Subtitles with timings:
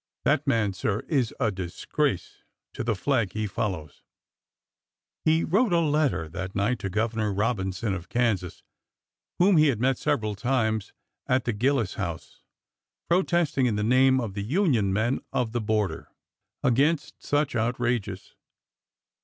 [0.23, 2.39] That man, sir, is a disgrace
[2.73, 4.01] to the flag he follows!"
[5.25, 8.63] He wrote a letter that night to Governor Robinson of Kansas,
[9.37, 10.91] whom he had met several times
[11.27, 12.41] at the Gillis House,
[13.09, 16.07] protesting, in the name of the Union men of the border,
[16.63, 18.33] against such outrages.